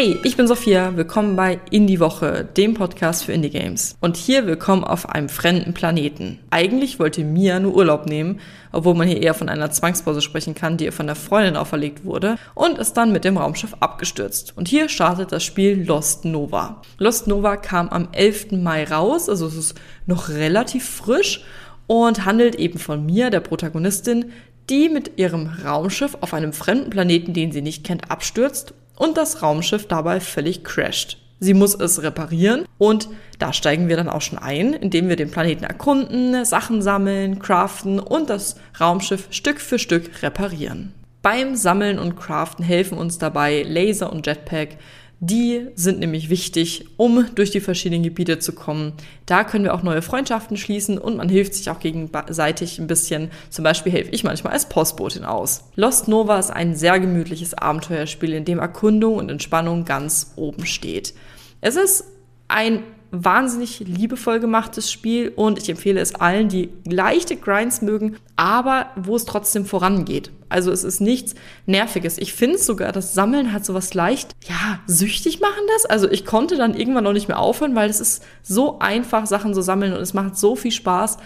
[0.00, 3.96] Hey, ich bin Sophia, willkommen bei Indie Woche, dem Podcast für Indie Games.
[4.00, 6.38] Und hier willkommen auf einem fremden Planeten.
[6.50, 8.38] Eigentlich wollte Mia nur Urlaub nehmen,
[8.70, 12.04] obwohl man hier eher von einer Zwangspause sprechen kann, die ihr von der Freundin auferlegt
[12.04, 14.56] wurde, und ist dann mit dem Raumschiff abgestürzt.
[14.56, 16.80] Und hier startet das Spiel Lost Nova.
[16.98, 18.52] Lost Nova kam am 11.
[18.52, 19.74] Mai raus, also es ist
[20.06, 21.42] noch relativ frisch
[21.88, 24.26] und handelt eben von Mia, der Protagonistin,
[24.70, 29.42] die mit ihrem Raumschiff auf einem fremden Planeten, den sie nicht kennt, abstürzt und das
[29.42, 31.18] Raumschiff dabei völlig crasht.
[31.40, 35.30] Sie muss es reparieren und da steigen wir dann auch schon ein, indem wir den
[35.30, 40.92] Planeten erkunden, Sachen sammeln, craften und das Raumschiff Stück für Stück reparieren.
[41.22, 44.78] Beim Sammeln und Craften helfen uns dabei Laser und Jetpack,
[45.20, 48.92] die sind nämlich wichtig, um durch die verschiedenen Gebiete zu kommen.
[49.26, 53.30] Da können wir auch neue Freundschaften schließen und man hilft sich auch gegenseitig ein bisschen.
[53.50, 55.64] Zum Beispiel helfe ich manchmal als Postbotin aus.
[55.74, 61.14] Lost Nova ist ein sehr gemütliches Abenteuerspiel, in dem Erkundung und Entspannung ganz oben steht.
[61.60, 62.04] Es ist
[62.46, 68.90] ein wahnsinnig liebevoll gemachtes Spiel und ich empfehle es allen, die leichte Grinds mögen, aber
[68.96, 70.30] wo es trotzdem vorangeht.
[70.50, 71.34] Also es ist nichts
[71.66, 72.18] Nerviges.
[72.18, 75.86] Ich finde sogar, das Sammeln hat sowas leicht, ja, süchtig machen das.
[75.86, 79.52] Also ich konnte dann irgendwann noch nicht mehr aufhören, weil es ist so einfach, Sachen
[79.54, 81.18] zu sammeln und es macht so viel Spaß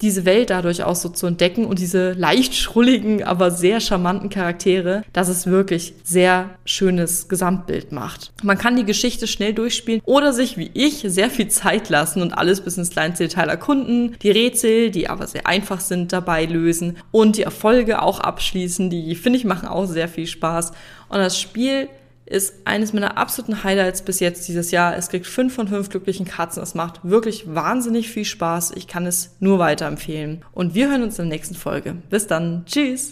[0.00, 5.02] diese Welt dadurch auch so zu entdecken und diese leicht schrulligen, aber sehr charmanten Charaktere,
[5.12, 8.32] dass es wirklich sehr schönes Gesamtbild macht.
[8.42, 12.32] Man kann die Geschichte schnell durchspielen oder sich wie ich sehr viel Zeit lassen und
[12.32, 16.96] alles bis ins kleinste Detail erkunden, die Rätsel, die aber sehr einfach sind, dabei lösen
[17.10, 20.72] und die Erfolge auch abschließen, die finde ich machen auch sehr viel Spaß
[21.08, 21.88] und das Spiel
[22.26, 24.96] ist eines meiner absoluten Highlights bis jetzt dieses Jahr.
[24.96, 26.62] Es kriegt fünf von fünf glücklichen Katzen.
[26.62, 28.72] Es macht wirklich wahnsinnig viel Spaß.
[28.72, 30.44] Ich kann es nur weiterempfehlen.
[30.52, 31.96] Und wir hören uns in der nächsten Folge.
[32.10, 32.64] Bis dann.
[32.66, 33.04] Tschüss.